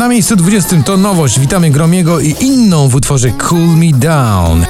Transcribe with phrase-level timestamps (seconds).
[0.00, 1.40] Na miejscu 20 to nowość.
[1.40, 4.66] Witamy Gromiego i inną w utworze Cool Me Down.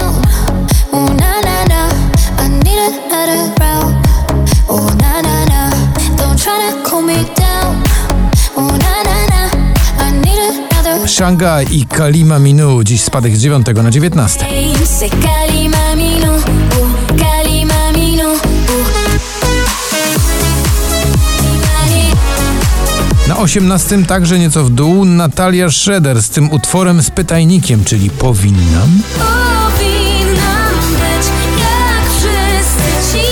[11.07, 14.47] Shanghai i Kalima Minu, dziś spadek z 9 na 19.
[23.41, 29.03] 18 także nieco w dół Natalia Schroeder z tym utworem z pytajnikiem, czyli powinnam.
[29.15, 31.27] Powinnam być
[31.59, 33.25] jak wszyscy ci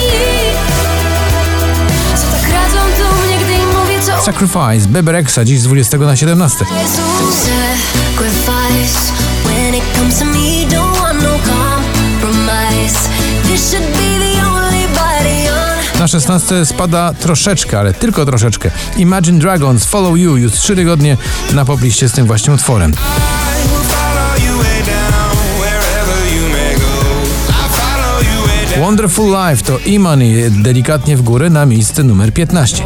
[2.16, 5.98] Co tak radzą do mnie, gdy im mówię co Sacrifice, Bebe Rexha, dziś z 20
[5.98, 6.64] na 17.
[16.08, 18.70] Na 16 spada troszeczkę, ale tylko troszeczkę.
[18.96, 21.16] Imagine Dragons, Follow You, już 3 tygodnie
[21.52, 22.92] na pobliście z tym właśnie utworem.
[28.80, 32.84] Wonderful Life to E-Money, delikatnie w górę na miejsce numer 15.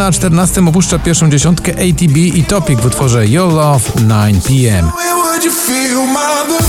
[0.00, 4.90] na 14 opuszcza pierwszą dziesiątkę ATB i Topic w utworze Your Love 9pm.
[5.24, 6.64] would you feel my love?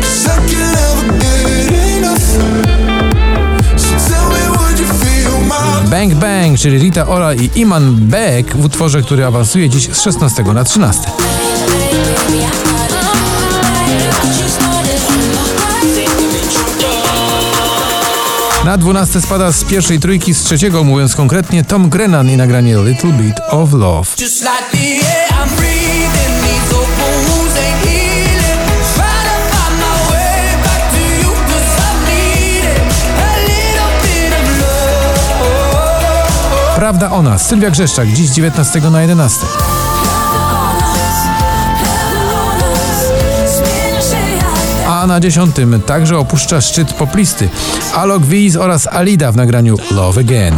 [0.00, 2.22] 'Cause I can never get enough.
[3.76, 5.90] So tell me, would you feel my love?
[5.90, 10.42] Bang Bang, czyli Rita Ora i Iman Beck w utworze, który awansuje dziś z 16
[10.42, 11.10] na 13.
[18.76, 23.12] Na 12 spada z pierwszej trójki z trzeciego, mówiąc konkretnie, Tom Grennan i nagranie Little
[23.12, 24.10] Bit of Love.
[36.74, 39.46] Prawda o nas, Sylwia Grzeszczak, dziś z 19 na 11.
[45.06, 45.56] Na 10
[45.86, 47.48] także opuszcza szczyt poplisty
[47.94, 50.54] Alok Wiz oraz Alida w nagraniu Love Again.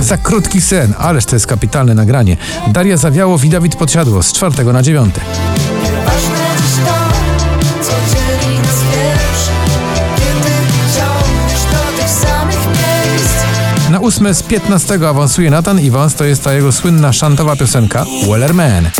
[0.00, 2.36] Za krótki sen, ależ to jest kapitalne nagranie.
[2.68, 5.14] Daria Zawiałow i Dawid Podsiadło z 4 na 9.
[14.04, 18.90] 8 z 15 awansuje Nathan Evans, to jest ta jego słynna szantowa piosenka Weller Man.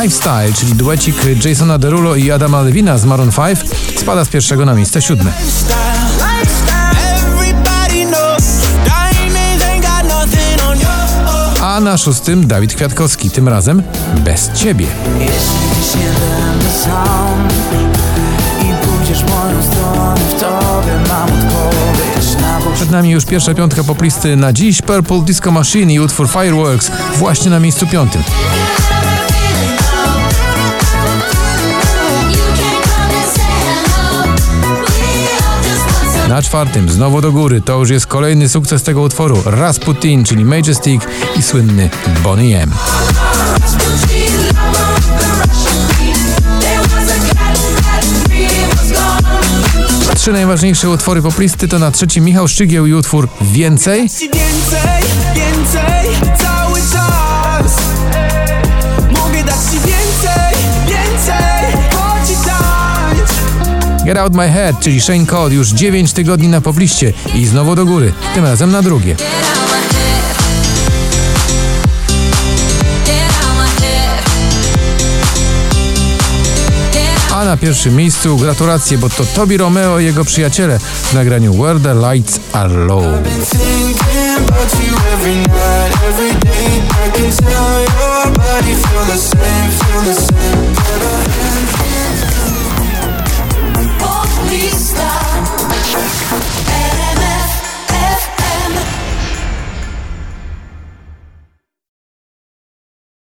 [0.00, 3.58] Lifestyle, czyli duecik Jasona Derulo i Adama Levina z Maroon 5
[3.96, 5.32] spada z pierwszego na miejsce siódme.
[11.62, 13.82] A na szóstym Dawid Kwiatkowski, tym razem
[14.24, 14.86] bez ciebie.
[22.88, 27.50] Przed nami już pierwsza piątka poplisty na dziś Purple Disco Machine i utwór Fireworks właśnie
[27.50, 28.22] na miejscu piątym.
[36.28, 39.42] Na czwartym, znowu do góry, to już jest kolejny sukces tego utworu.
[39.44, 41.02] Rasputin, czyli Majestic
[41.36, 41.90] i słynny
[42.22, 42.70] Bonnie M.
[50.18, 55.02] Trzy najważniejsze utwory poplisty to na trzecim Michał Szczygieł i utwór Więcej, więcej,
[55.34, 57.76] więcej, cały czas.
[59.10, 60.54] Mogę dać ci więcej,
[60.86, 64.04] więcej, chodź i tańcz.
[64.04, 67.86] Get Out My Head, czyli Shane Cole już 9 tygodni na pobliście i znowu do
[67.86, 69.16] góry, tym razem na drugie.
[77.38, 81.80] A na pierwszym miejscu gratulacje, bo to Tobi Romeo i jego przyjaciele w nagraniu Where
[81.80, 83.02] the Lights Are Low.